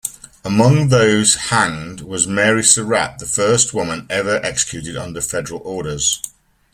Among 0.43 0.87
those 0.87 1.35
hanged 1.35 2.01
was 2.01 2.25
Mary 2.25 2.63
Surratt, 2.63 3.19
the 3.19 3.27
first 3.27 3.71
woman 3.71 4.07
ever 4.09 4.37
executed 4.43 4.97
under 4.97 5.21
federal 5.21 5.59
orders. 5.63 6.23